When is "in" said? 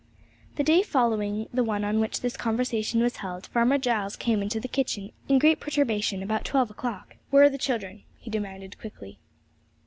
5.29-5.37